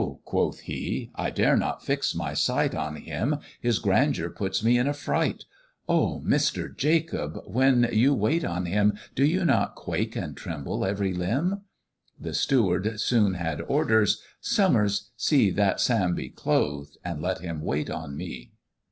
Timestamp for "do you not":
9.13-9.75